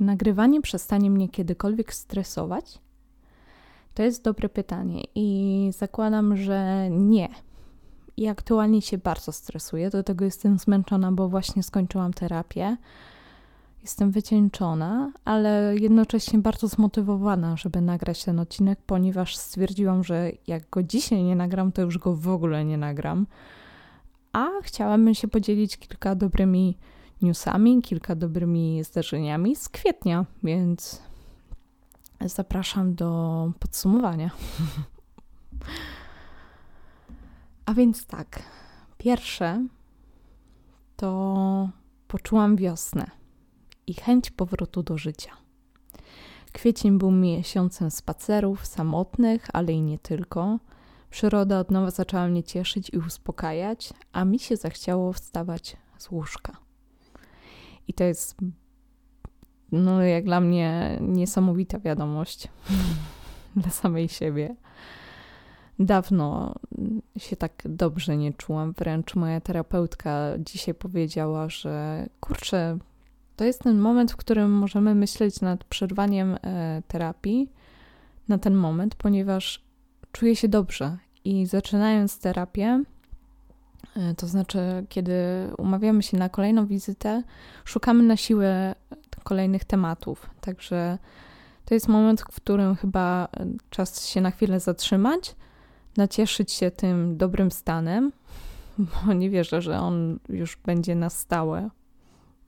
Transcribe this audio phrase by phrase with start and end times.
[0.00, 2.78] Czy nagrywanie przestanie mnie kiedykolwiek stresować?
[3.94, 7.28] To jest dobre pytanie i zakładam, że nie.
[8.16, 12.76] I aktualnie się bardzo stresuję, do tego jestem zmęczona, bo właśnie skończyłam terapię.
[13.82, 20.82] Jestem wycieńczona, ale jednocześnie bardzo zmotywowana, żeby nagrać ten odcinek, ponieważ stwierdziłam, że jak go
[20.82, 23.26] dzisiaj nie nagram, to już go w ogóle nie nagram.
[24.32, 26.78] A chciałabym się podzielić kilka dobrymi
[27.22, 31.02] newsami, kilka dobrymi zdarzeniami z kwietnia, więc
[32.20, 34.30] zapraszam do podsumowania.
[37.66, 38.42] A więc tak,
[38.98, 39.66] pierwsze
[40.96, 41.68] to
[42.08, 43.10] poczułam wiosnę
[43.86, 45.30] i chęć powrotu do życia.
[46.52, 50.58] Kwiecień był miesiącem spacerów samotnych, ale i nie tylko.
[51.10, 56.69] Przyroda od nowa zaczęła mnie cieszyć i uspokajać, a mi się zachciało wstawać z łóżka.
[57.88, 58.36] I to jest,
[59.72, 62.48] no, jak dla mnie, niesamowita wiadomość
[63.56, 64.56] dla samej siebie.
[65.78, 66.54] Dawno
[67.18, 72.78] się tak dobrze nie czułam, wręcz moja terapeutka dzisiaj powiedziała, że kurczę,
[73.36, 77.52] to jest ten moment, w którym możemy myśleć nad przerwaniem e, terapii
[78.28, 79.64] na ten moment, ponieważ
[80.12, 82.82] czuję się dobrze i zaczynając terapię,
[84.16, 85.14] to znaczy, kiedy
[85.58, 87.22] umawiamy się na kolejną wizytę,
[87.64, 88.74] szukamy na siłę
[89.22, 90.30] kolejnych tematów.
[90.40, 90.98] Także
[91.64, 95.36] to jest moment, w którym chyba e, czas się na chwilę zatrzymać,
[95.96, 98.12] nacieszyć się tym dobrym stanem,
[99.06, 101.70] bo nie wierzę, że on już będzie na stałe.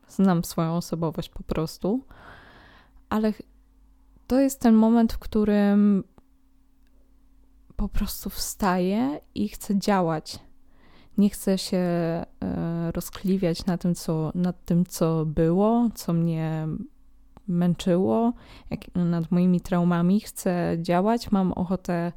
[0.09, 2.05] Znam swoją osobowość po prostu,
[3.09, 3.33] ale
[4.27, 6.05] to jest ten moment, w którym
[7.77, 10.39] po prostu wstaję i chcę działać.
[11.19, 12.25] Nie chcę się e,
[12.95, 16.69] rozkliwiać na tym, co, nad tym, co było, co mnie
[17.49, 18.33] męczyło,
[18.71, 20.21] jak, nad moimi traumami.
[20.21, 22.13] Chcę działać, mam ochotę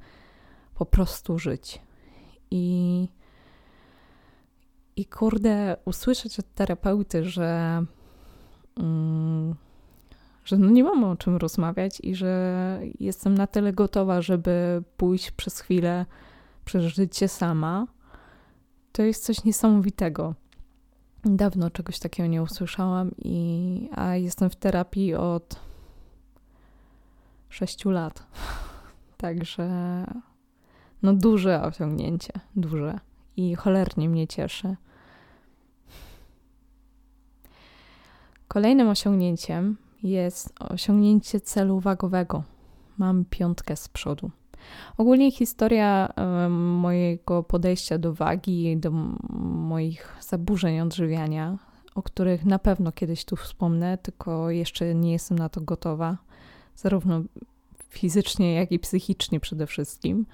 [0.75, 1.81] po prostu żyć.
[2.51, 3.07] I,
[4.95, 7.81] i kurde, usłyszeć od terapeuty, że,
[8.77, 9.55] mm,
[10.45, 15.31] że no nie mamy o czym rozmawiać i że jestem na tyle gotowa, żeby pójść
[15.31, 16.05] przez chwilę
[16.65, 17.87] przez życie sama,
[18.95, 20.33] to jest coś niesamowitego.
[21.25, 25.59] Dawno czegoś takiego nie usłyszałam, i, a jestem w terapii od
[27.49, 28.23] 6 lat.
[29.17, 29.69] Także
[31.03, 32.99] no duże osiągnięcie, duże
[33.37, 34.75] i cholernie mnie cieszy.
[38.47, 42.43] Kolejnym osiągnięciem jest osiągnięcie celu wagowego.
[42.97, 44.31] Mam piątkę z przodu.
[44.97, 46.13] Ogólnie historia
[46.49, 48.91] mojego podejścia do wagi, do
[49.41, 51.57] moich zaburzeń odżywiania,
[51.95, 56.17] o których na pewno kiedyś tu wspomnę, tylko jeszcze nie jestem na to gotowa,
[56.75, 57.21] zarówno
[57.89, 60.25] fizycznie, jak i psychicznie przede wszystkim.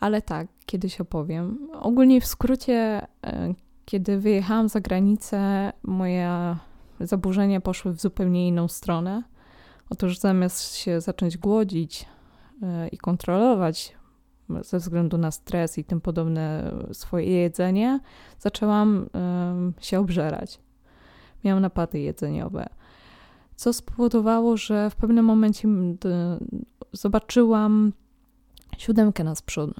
[0.00, 1.68] Ale tak, kiedyś opowiem.
[1.72, 3.54] Ogólnie w skrócie, e,
[3.84, 6.56] kiedy wyjechałam za granicę, moje
[7.00, 9.22] zaburzenia poszły w zupełnie inną stronę.
[9.90, 12.06] Otóż zamiast się zacząć głodzić
[12.92, 13.96] i kontrolować
[14.62, 18.00] ze względu na stres i tym podobne swoje jedzenie,
[18.38, 19.06] zaczęłam
[19.80, 20.60] się obżerać.
[21.44, 22.66] Miałam napady jedzeniowe,
[23.56, 25.68] co spowodowało, że w pewnym momencie
[26.92, 27.92] zobaczyłam
[28.78, 29.74] siódemkę na przodu,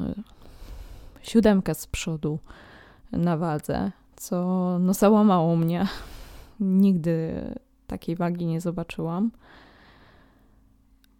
[1.22, 2.38] siódemkę z przodu
[3.12, 5.86] na wadze, co no załamało mnie.
[6.60, 7.32] Nigdy
[7.86, 9.30] takiej wagi nie zobaczyłam.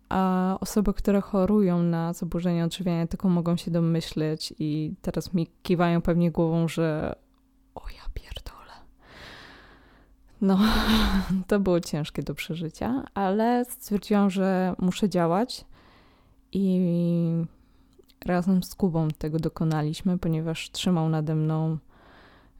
[0.08, 6.02] A osoby, które chorują na zaburzenia odżywiania, tylko mogą się domyśleć i teraz mi kiwają
[6.02, 7.14] pewnie głową, że
[7.74, 8.72] o ja pierdolę.
[10.40, 10.58] No,
[11.48, 15.64] to było ciężkie do przeżycia, ale stwierdziłam, że muszę działać
[16.52, 16.80] i
[18.24, 21.78] razem z Kubą tego dokonaliśmy, ponieważ trzymał nade mną,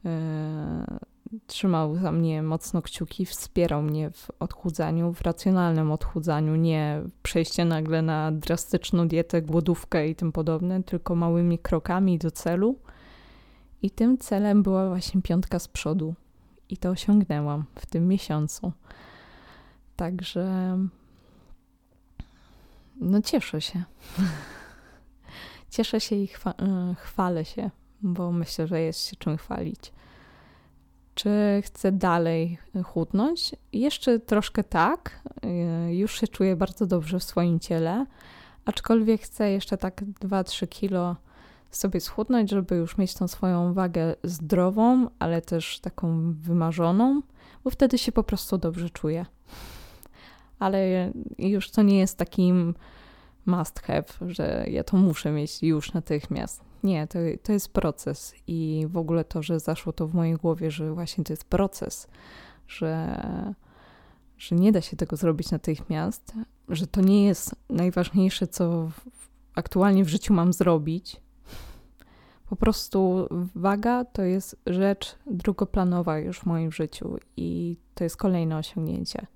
[0.04, 0.98] e,
[1.46, 8.02] trzymał za mnie mocno kciuki, wspierał mnie w odchudzaniu, w racjonalnym odchudzaniu, nie przejście nagle
[8.02, 12.78] na drastyczną dietę, głodówkę i tym podobne, tylko małymi krokami do celu.
[13.82, 16.14] I tym celem była właśnie piątka z przodu.
[16.68, 18.72] I to osiągnęłam w tym miesiącu.
[19.96, 20.78] Także
[23.00, 23.82] no cieszę się.
[25.70, 27.70] Cieszę się i chwa e, chwalę się,
[28.02, 29.92] bo myślę, że jest się czym chwalić.
[31.18, 33.54] Czy chcę dalej chudnąć?
[33.72, 35.22] Jeszcze troszkę tak.
[35.42, 38.06] E, już się czuję bardzo dobrze w swoim ciele,
[38.64, 41.16] aczkolwiek chcę jeszcze tak 2-3 kilo
[41.70, 47.22] sobie schudnąć, żeby już mieć tą swoją wagę zdrową, ale też taką wymarzoną,
[47.64, 49.26] bo wtedy się po prostu dobrze czuję.
[50.58, 52.74] ale już to nie jest takim
[53.46, 56.67] must have, że ja to muszę mieć już natychmiast.
[56.82, 60.70] Nie, to, to jest proces i w ogóle to, że zaszło to w mojej głowie,
[60.70, 62.08] że właśnie to jest proces,
[62.68, 63.22] że,
[64.38, 66.32] że nie da się tego zrobić natychmiast,
[66.68, 68.90] że to nie jest najważniejsze, co
[69.54, 71.20] aktualnie w życiu mam zrobić.
[72.48, 78.56] Po prostu waga to jest rzecz drugoplanowa już w moim życiu i to jest kolejne
[78.56, 79.26] osiągnięcie,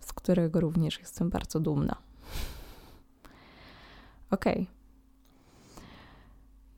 [0.00, 1.96] z którego również jestem bardzo dumna.
[4.30, 4.44] Ok.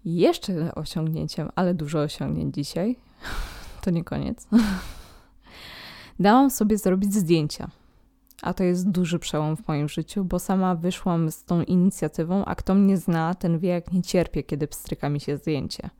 [0.06, 2.96] Jeszcze osiągnięciem, ale dużo osiągnięć dzisiaj,
[3.82, 4.48] to nie koniec.
[6.20, 7.68] Dałam sobie zrobić zdjęcia.
[8.42, 12.54] A to jest duży przełom w moim życiu, bo sama wyszłam z tą inicjatywą, a
[12.54, 15.90] kto mnie zna, ten wie, jak nie cierpię, kiedy pstryka mi się zdjęcie.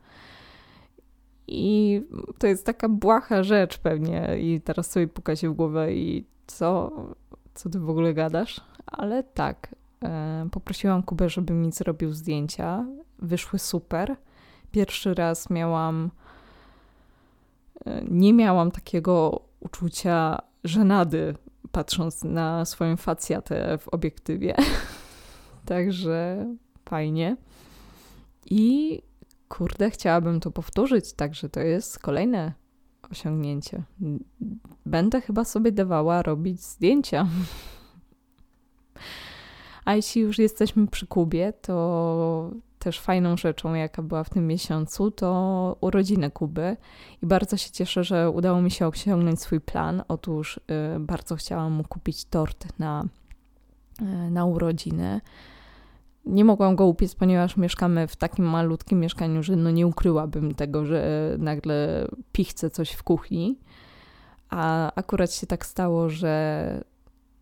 [1.47, 2.01] I
[2.37, 6.91] to jest taka błaha rzecz pewnie i teraz sobie puka się w głowę i co,
[7.53, 8.61] co ty w ogóle gadasz?
[8.85, 12.85] Ale tak, e, poprosiłam Kubę, żeby mi zrobił zdjęcia.
[13.19, 14.15] Wyszły super.
[14.71, 16.11] Pierwszy raz miałam,
[17.85, 21.35] e, nie miałam takiego uczucia żenady
[21.71, 24.55] patrząc na swoją facjatę w obiektywie.
[25.65, 26.45] Także
[26.89, 27.37] fajnie.
[28.45, 29.01] I
[29.49, 32.53] kurde, chciałabym to powtórzyć, także to jest kolejne
[33.11, 33.83] osiągnięcie.
[34.85, 37.27] Będę chyba sobie dawała robić zdjęcia.
[39.85, 45.11] A jeśli już jesteśmy przy Kubie, to też fajną rzeczą, jaka była w tym miesiącu,
[45.11, 46.77] to urodziny Kuby.
[47.23, 50.03] I bardzo się cieszę, że udało mi się osiągnąć swój plan.
[50.07, 53.05] Otóż y, bardzo chciałam mu kupić tort na,
[54.01, 55.21] y, na urodziny.
[56.25, 60.85] Nie mogłam go upiec, ponieważ mieszkamy w takim malutkim mieszkaniu, że no nie ukryłabym tego,
[60.85, 63.59] że nagle pichcę coś w kuchni.
[64.49, 66.83] A akurat się tak stało, że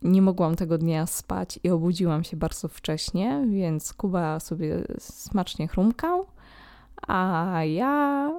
[0.06, 6.26] nie mogłam tego dnia spać i obudziłam się bardzo wcześnie, więc Kuba sobie smacznie chrumkał,
[7.08, 8.32] a ja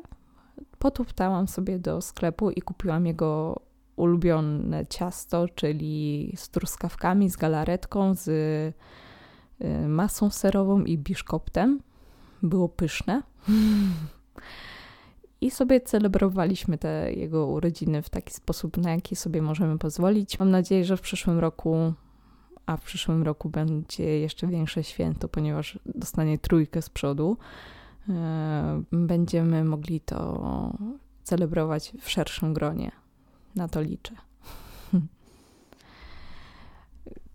[0.79, 3.61] potuptałam sobie do sklepu i kupiłam jego
[3.97, 11.81] ulubione ciasto, czyli z truskawkami, z galaretką, z y, masą serową i biszkoptem.
[12.43, 13.23] Było pyszne.
[15.41, 20.39] I sobie celebrowaliśmy te jego urodziny w taki sposób, na jaki sobie możemy pozwolić.
[20.39, 21.93] Mam nadzieję, że w przyszłym roku,
[22.67, 27.37] a w przyszłym roku będzie jeszcze większe święto, ponieważ dostanie trójkę z przodu,
[28.09, 30.73] e, będziemy mogli to
[31.23, 32.93] celebrować w szerszym gronie.
[33.55, 34.26] Na to liczę.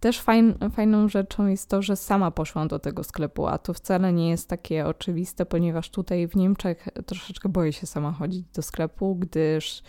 [0.02, 4.14] Też fajn, fajną rzeczą jest to, że sama poszłam do tego sklepu, a to wcale
[4.14, 9.16] nie jest takie oczywiste, ponieważ tutaj w Niemczech troszeczkę boję się sama chodzić do sklepu,
[9.16, 9.84] gdyż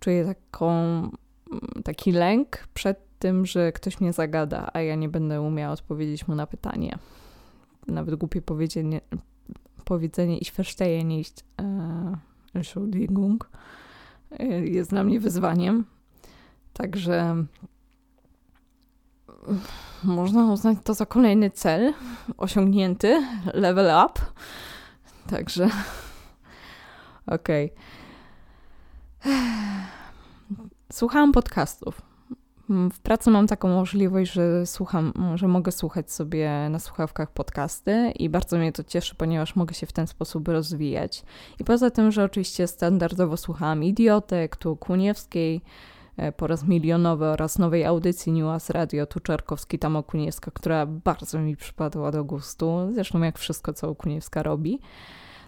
[0.00, 1.10] czuję taką,
[1.84, 6.34] taki lęk przed tym, że ktoś mnie zagada, a ja nie będę umiała odpowiedzieć mu
[6.34, 6.98] na pytanie.
[7.86, 9.00] Nawet głupie powiedzenie,
[9.84, 12.16] powiedzenie ich verstehe nicht, äh,
[12.54, 13.50] Entschuldigung,
[14.38, 15.84] e, jest dla mnie wyzwaniem.
[16.72, 17.46] Także
[20.04, 21.94] można uznać to za kolejny cel
[22.36, 24.20] osiągnięty, level up.
[25.30, 25.70] Także
[27.26, 27.72] okej.
[27.72, 27.86] Okay.
[30.92, 32.02] Słuchałam podcastów.
[32.68, 38.28] W pracy mam taką możliwość, że słucham, że mogę słuchać sobie na słuchawkach podcasty i
[38.28, 41.24] bardzo mnie to cieszy, ponieważ mogę się w ten sposób rozwijać.
[41.60, 45.60] I poza tym, że oczywiście standardowo słuchałam Idiotek, tu Kuniewskiej,
[46.36, 51.56] po raz milionowy oraz nowej audycji Niuas Radio tu Czarkowski tam Okuniewska, która bardzo mi
[51.56, 54.80] przypadła do gustu, zresztą jak wszystko, co Okuniewska robi,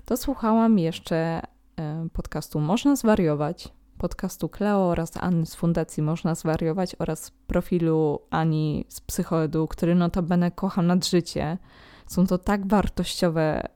[0.04, 6.96] to słuchałam jeszcze e, podcastu Można Zwariować, podcastu Kleo oraz Anny z Fundacji Można Zwariować
[6.98, 11.58] oraz profilu Ani z Psychoedu, który notabene kocham nad życie.
[12.06, 13.68] Są to tak wartościowe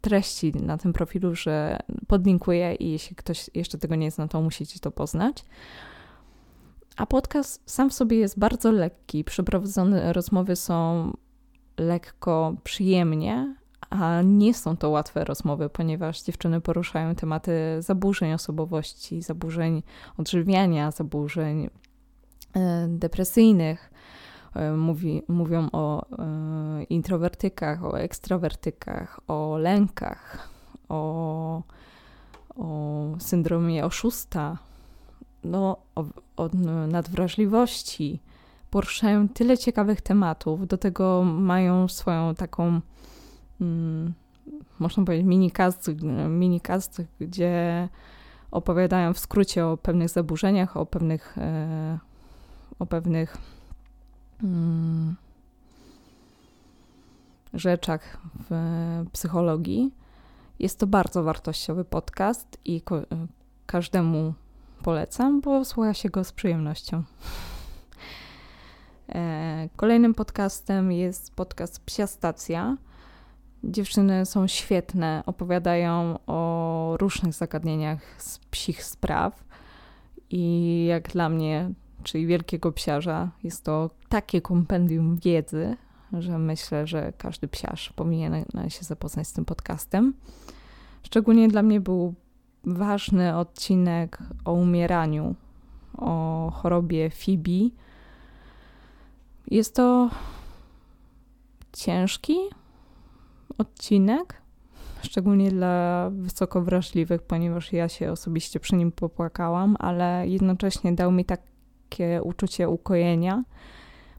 [0.00, 4.80] treści na tym profilu, że podlinkuję i jeśli ktoś jeszcze tego nie zna, to musicie
[4.80, 5.44] to poznać.
[6.96, 9.24] A podcast sam w sobie jest bardzo lekki.
[9.24, 11.12] Przeprowadzone rozmowy są
[11.78, 13.54] lekko, przyjemnie,
[13.90, 19.82] a nie są to łatwe rozmowy, ponieważ dziewczyny poruszają tematy zaburzeń osobowości, zaburzeń
[20.18, 21.70] odżywiania, zaburzeń
[22.54, 23.90] e, depresyjnych.
[24.54, 30.48] E, mówi, mówią o e, introwertykach, o ekstrawertykach, o lękach,
[30.88, 31.62] o,
[32.56, 34.58] o syndromie oszusta,
[35.44, 36.04] no, o,
[36.36, 36.48] o
[36.88, 38.20] nadwrażliwości.
[38.70, 42.80] Poruszają tyle ciekawych tematów, do tego mają swoją taką,
[43.60, 44.12] mm,
[44.78, 45.90] można powiedzieć, minicast,
[46.28, 47.88] minicast, gdzie
[48.50, 51.98] opowiadają w skrócie o pewnych zaburzeniach, o pewnych, e,
[52.78, 53.36] o pewnych
[54.42, 55.16] mm,
[57.54, 58.18] rzeczach
[58.50, 58.54] w
[59.12, 59.90] psychologii.
[60.58, 62.82] Jest to bardzo wartościowy podcast i
[63.66, 64.34] każdemu
[64.82, 67.02] polecam, bo słucha się go z przyjemnością.
[69.08, 72.76] E, kolejnym podcastem jest podcast Psia Stacja.
[73.64, 79.44] Dziewczyny są świetne, opowiadają o różnych zagadnieniach z psich spraw.
[80.30, 81.70] I jak dla mnie,
[82.02, 85.76] czyli wielkiego psiarza, jest to takie kompendium wiedzy,
[86.18, 90.14] że myślę, że każdy psiarz powinien się zapoznać z tym podcastem.
[91.02, 92.14] Szczególnie dla mnie był
[92.64, 95.34] ważny odcinek o umieraniu,
[95.98, 97.74] o chorobie Fibi.
[99.50, 100.10] Jest to
[101.72, 102.36] ciężki
[103.58, 104.42] odcinek,
[105.02, 111.24] szczególnie dla wysoko wrażliwych, ponieważ ja się osobiście przy nim popłakałam, ale jednocześnie dał mi
[111.24, 113.44] takie uczucie ukojenia,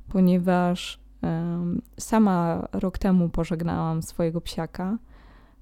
[0.09, 4.97] ponieważ um, sama rok temu pożegnałam swojego psiaka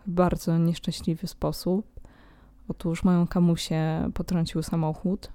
[0.08, 2.01] w bardzo nieszczęśliwy sposób.
[2.72, 5.32] Otóż moją kamusię potrącił samochód.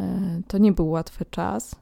[0.00, 1.76] E, to nie był łatwy czas.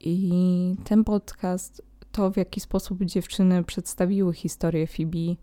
[0.00, 1.82] I ten podcast,
[2.12, 5.38] to w jaki sposób dziewczyny przedstawiły historię Fibi,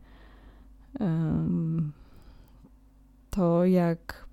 [3.29, 4.27] to jak,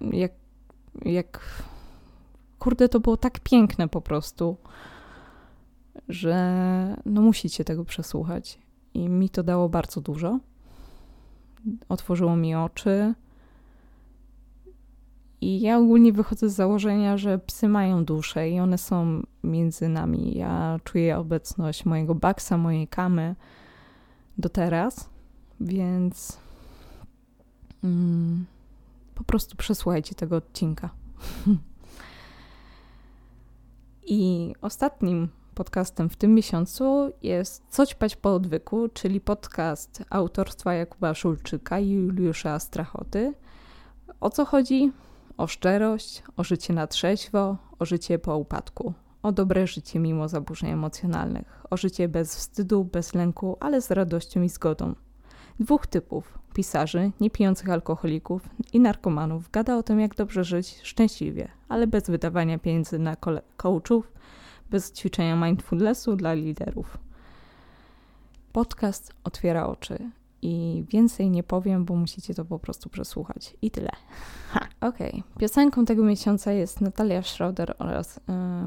[0.00, 0.32] jak,
[1.04, 1.62] jak,
[2.58, 4.56] kurde, to było tak piękne po prostu,
[6.08, 8.58] że no musicie tego przesłuchać.
[8.94, 10.38] I mi to dało bardzo dużo
[11.88, 13.14] otworzyło mi oczy.
[15.40, 20.38] I ja ogólnie wychodzę z założenia, że psy mają duszę i one są między nami.
[20.38, 23.36] Ja czuję obecność mojego baksa, mojej kamy
[24.38, 25.10] do teraz,
[25.60, 26.38] więc
[27.84, 28.46] mm,
[29.14, 30.90] po prostu przesłuchajcie tego odcinka.
[34.06, 41.14] I ostatnim podcastem w tym miesiącu jest Co ćpać po odwyku, czyli podcast autorstwa Jakuba
[41.14, 43.34] Szulczyka i Juliusza Strachoty.
[44.20, 44.92] O co chodzi?
[45.36, 48.92] O szczerość, o życie na trzeźwo, o życie po upadku,
[49.22, 54.42] o dobre życie mimo zaburzeń emocjonalnych, o życie bez wstydu, bez lęku, ale z radością
[54.42, 54.94] i zgodą.
[55.60, 58.42] Dwóch typów pisarzy, niepijących alkoholików
[58.72, 63.16] i narkomanów gada o tym, jak dobrze żyć szczęśliwie, ale bez wydawania pieniędzy na
[63.56, 64.12] coachów,
[64.72, 66.98] bez ćwiczenia mindfulnessu dla liderów.
[68.52, 70.10] Podcast otwiera oczy
[70.42, 73.56] i więcej nie powiem, bo musicie to po prostu przesłuchać.
[73.62, 73.90] I tyle.
[74.80, 75.10] Okej.
[75.10, 75.22] Okay.
[75.38, 78.20] Piosenką tego miesiąca jest Natalia Schroeder oraz y,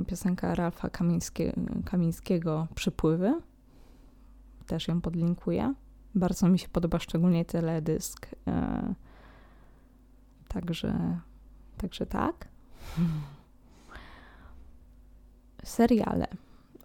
[0.07, 1.53] piosenka Ralfa Kamińskie,
[1.85, 3.41] Kamińskiego Przypływy.
[4.67, 5.73] Też ją podlinkuję.
[6.15, 8.27] Bardzo mi się podoba szczególnie teledysk.
[8.27, 8.35] Y,
[10.47, 11.19] także,
[11.77, 12.47] także tak.
[15.65, 16.27] seriale.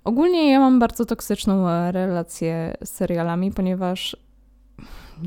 [0.05, 4.17] Ogólnie ja mam bardzo toksyczną e, relację z serialami, ponieważ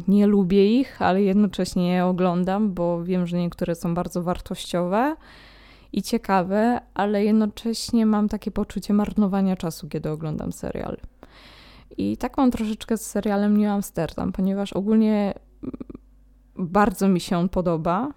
[0.08, 5.16] nie lubię ich, ale jednocześnie je oglądam, bo wiem, że niektóre są bardzo wartościowe
[5.94, 10.98] i ciekawe, ale jednocześnie mam takie poczucie marnowania czasu, kiedy oglądam serial.
[11.98, 15.34] I tak mam troszeczkę z serialem New Amsterdam, ponieważ ogólnie
[16.56, 18.10] bardzo mi się on podoba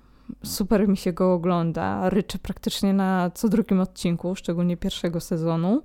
[0.45, 2.11] super mi się go ogląda.
[2.11, 5.83] Ryczę praktycznie na co drugim odcinku, szczególnie pierwszego sezonu.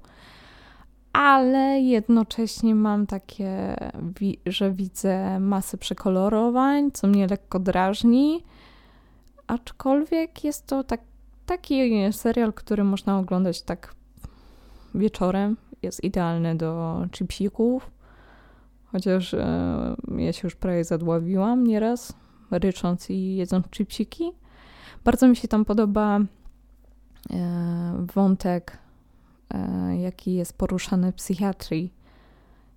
[1.13, 3.75] Ale jednocześnie mam takie,
[4.45, 8.43] że widzę masę przekolorowań, co mnie lekko drażni.
[9.47, 11.01] Aczkolwiek jest to tak,
[11.45, 13.95] taki serial, który można oglądać tak
[14.95, 15.57] wieczorem.
[15.81, 17.91] Jest idealny do chipsików.
[18.91, 22.13] Chociaż e, ja się już prawie zadławiłam nieraz
[22.59, 24.31] rycząc i jedząc chipsiki.
[25.03, 28.77] Bardzo mi się tam podoba e, wątek,
[29.53, 31.93] e, jaki jest poruszany w psychiatrii,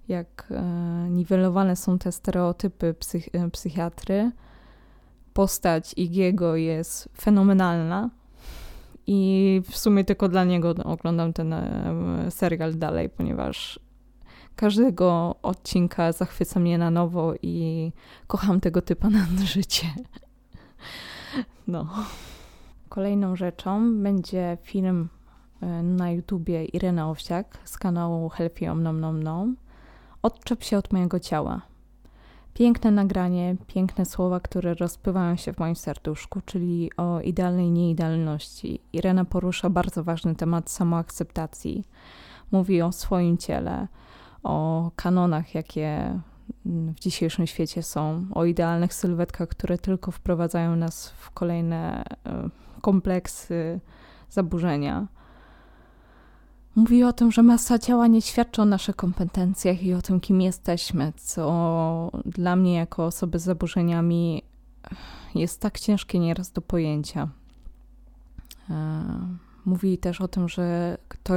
[0.09, 0.63] jak e,
[1.11, 4.31] niwelowane są te stereotypy psych psychiatry.
[5.33, 8.11] Postać Igiego jest fenomenalna
[9.07, 11.55] i w sumie tylko dla niego oglądam ten
[12.31, 13.81] serial dalej, ponieważ
[14.57, 17.93] każdego odcinka zachwyca mnie na nowo i
[18.27, 19.87] kocham tego typa na życie.
[21.67, 21.87] No.
[22.89, 25.09] Kolejną rzeczą będzie film
[25.61, 29.57] e, na YouTubie Irena Owsiak z kanału Healthy Om Nom Nom Nom.
[30.23, 31.63] Odczep się od mojego ciała.
[32.55, 38.81] Piękne nagranie, piękne słowa, które rozpływają się w moim serduszku, czyli o idealnej nieidealności.
[38.93, 41.85] Irena porusza bardzo ważny temat samoakceptacji.
[42.53, 43.89] Mówi o swoim ciele,
[44.45, 46.21] o kanonach, jakie
[46.65, 52.49] w dzisiejszym świecie są, o idealnych sylwetkach, które tylko wprowadzają nas w kolejne e,
[52.81, 53.81] kompleksy,
[54.31, 55.07] zaburzenia.
[56.75, 60.41] Mówi o tym, że masa ciała nie świadczy o naszych kompetencjach i o tym, kim
[60.41, 64.43] jesteśmy, co dla mnie, jako osoby z zaburzeniami,
[65.35, 67.29] jest tak ciężkie nieraz do pojęcia.
[68.71, 69.05] E,
[69.65, 71.35] mówi też o tym, że to,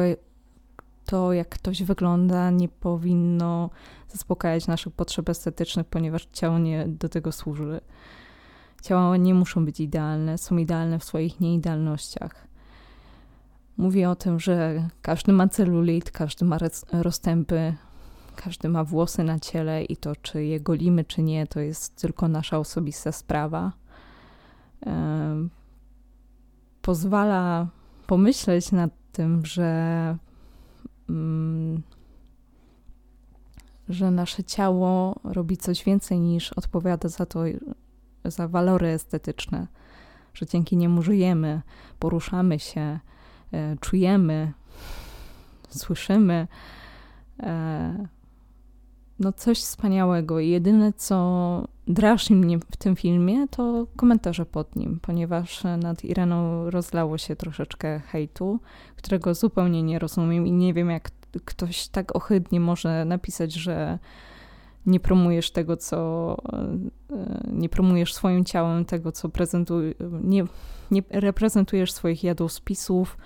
[1.08, 3.70] to, jak ktoś wygląda, nie powinno
[4.08, 7.82] zaspokajać naszych potrzeb estetycznych, ponieważ ciało nie do tego służy.
[8.82, 12.48] Ciała nie muszą być idealne, są idealne w swoich nieidealnościach.
[13.78, 16.58] Mówi o tym, że każdy ma celulit, każdy ma
[16.92, 17.76] rozstępy,
[18.36, 22.28] każdy ma włosy na ciele i to, czy je golimy, czy nie, to jest tylko
[22.28, 23.72] nasza osobista sprawa.
[26.82, 27.68] Pozwala
[28.08, 30.18] pomyśleć nad tym, że,
[33.90, 37.40] że nasze ciało robi coś więcej niż odpowiada za to,
[38.26, 39.68] za walory estetyczne,
[40.34, 41.62] że dzięki niemu żyjemy,
[42.00, 43.00] poruszamy się,
[43.54, 44.54] e, czujemy,
[45.70, 46.48] słyszymy.
[49.20, 50.40] E, no coś wspaniałego.
[50.40, 57.18] Jedyne, co drażni mnie w tym filmie, to komentarze pod nim, ponieważ nad Ireną rozlało
[57.18, 58.60] się troszeczkę hejtu,
[58.96, 61.12] którego zupełnie nie rozumiem i nie wiem, jak
[61.46, 64.00] ktoś tak ohydnie może napisać, że
[64.86, 66.78] nie promujesz tego, co e,
[67.52, 70.44] nie promujesz swoim ciałem tego, co prezentujesz, nie,
[70.92, 73.18] nie reprezentujesz swoich jadłospisów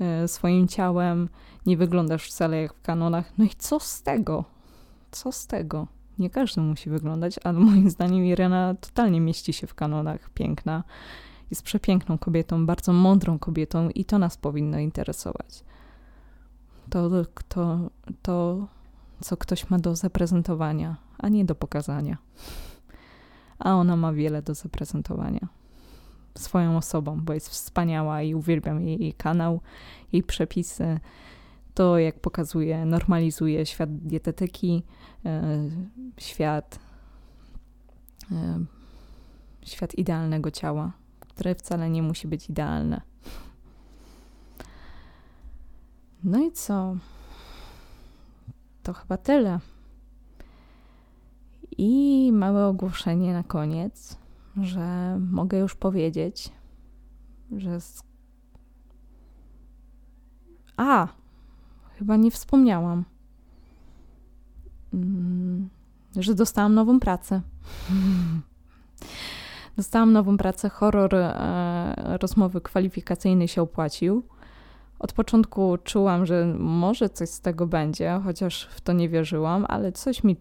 [0.00, 1.28] e, swoim ciałem,
[1.66, 3.32] nie wyglądasz wcale jak w kanonach.
[3.38, 4.53] No i co z tego?
[5.14, 5.86] Co z tego?
[6.18, 10.30] Nie każdy musi wyglądać, ale moim zdaniem Irena totalnie mieści się w kanonach.
[10.30, 10.84] Piękna.
[11.50, 15.64] Jest przepiękną kobietą, bardzo mądrą kobietą i to nas powinno interesować.
[16.90, 17.10] To,
[17.48, 17.90] to,
[18.22, 18.66] to
[19.20, 22.18] co ktoś ma do zaprezentowania, a nie do pokazania.
[23.58, 25.48] A ona ma wiele do zaprezentowania.
[26.38, 29.60] Swoją osobą, bo jest wspaniała i uwielbiam jej, jej kanał,
[30.12, 31.00] jej przepisy.
[31.74, 34.82] To, jak pokazuje, normalizuje świat dietetyki,
[35.24, 35.70] e,
[36.18, 36.78] świat,
[38.32, 38.64] e,
[39.62, 43.00] świat idealnego ciała, które wcale nie musi być idealne.
[46.24, 46.96] No i co?
[48.84, 49.60] to chyba tyle.
[51.78, 54.16] I małe ogłoszenie na koniec,
[54.62, 56.52] że mogę już powiedzieć,
[57.56, 57.80] że.
[57.80, 58.02] Z...
[60.76, 61.08] A!
[62.04, 63.04] Chyba nie wspomniałam,
[64.94, 65.68] mm,
[66.16, 67.40] że dostałam nową pracę.
[69.76, 74.22] Dostałam nową pracę, horror e, rozmowy kwalifikacyjnej się opłacił.
[74.98, 79.92] Od początku czułam, że może coś z tego będzie, chociaż w to nie wierzyłam, ale
[79.92, 80.36] coś mi,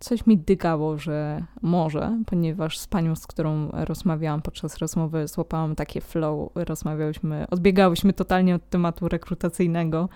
[0.00, 6.00] coś mi dygało, że może, ponieważ z panią, z którą rozmawiałam podczas rozmowy, złapałam takie
[6.00, 10.08] flow, rozmawiałyśmy, odbiegałyśmy totalnie od tematu rekrutacyjnego.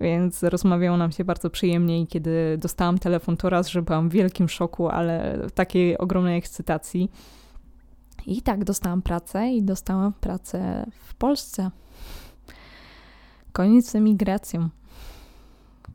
[0.00, 4.12] Więc rozmawiało nam się bardzo przyjemnie i kiedy dostałam telefon, to raz, że byłam w
[4.12, 7.10] wielkim szoku, ale takiej ogromnej ekscytacji.
[8.26, 11.70] I tak dostałam pracę i dostałam pracę w Polsce.
[13.52, 14.68] Koniec z emigracją.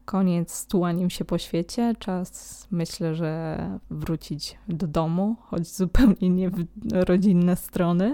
[0.06, 1.94] Koniec z tułaniem się po świecie.
[2.00, 3.58] Czas, myślę, że
[3.90, 8.14] wrócić do domu, choć zupełnie nie w rodzinne strony.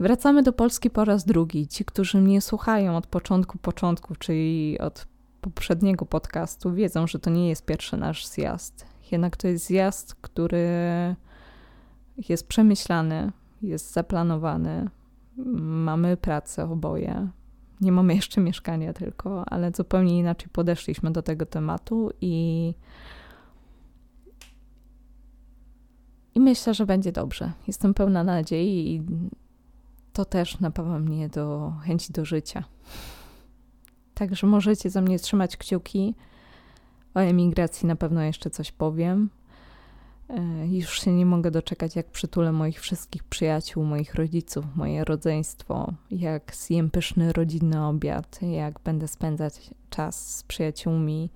[0.00, 1.68] Wracamy do Polski po raz drugi.
[1.68, 5.06] Ci, którzy mnie słuchają od początku początku, czyli od
[5.40, 8.86] poprzedniego podcastu, wiedzą, że to nie jest pierwszy nasz zjazd.
[9.12, 10.66] Jednak to jest zjazd, który
[12.28, 14.88] jest przemyślany, jest zaplanowany,
[15.56, 17.28] mamy pracę oboje.
[17.80, 22.74] Nie mamy jeszcze mieszkania tylko, ale zupełnie inaczej podeszliśmy do tego tematu i
[26.40, 27.52] myślę, że będzie dobrze.
[27.66, 29.02] Jestem pełna nadziei i
[30.12, 32.64] to też napawa mnie do chęci do życia.
[34.14, 36.14] Także możecie za mnie trzymać kciuki.
[37.14, 39.30] O emigracji na pewno jeszcze coś powiem.
[40.28, 45.92] E, już się nie mogę doczekać, jak przytulę moich wszystkich przyjaciół, moich rodziców, moje rodzeństwo,
[46.10, 51.30] jak zjem pyszny rodzinny obiad, jak będę spędzać czas z przyjaciółmi.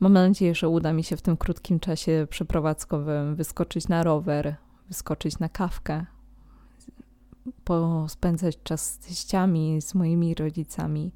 [0.00, 4.56] Mam nadzieję, że uda mi się w tym krótkim czasie przeprowadzkowym wyskoczyć na rower,
[4.88, 6.06] wyskoczyć na kawkę,
[7.64, 11.12] pospędzać czas z teściami, z moimi rodzicami.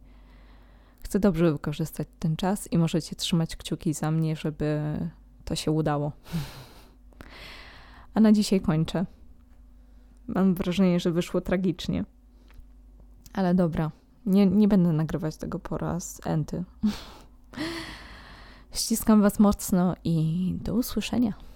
[1.03, 4.99] Chcę dobrze wykorzystać ten czas i możecie trzymać kciuki za mnie, żeby
[5.45, 6.13] to się udało.
[8.15, 9.07] A na dzisiaj kończę.
[10.27, 12.05] Mam wrażenie, że wyszło tragicznie.
[13.33, 13.91] Ale dobra,
[14.27, 16.65] nie, nie będę nagrywać tego po raz enty.
[18.73, 21.50] Ściskam Was mocno i do usłyszenia.